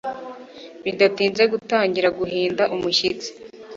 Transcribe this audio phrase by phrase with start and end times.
[0.83, 3.29] bidatinze gutangira guhinda umushyitsi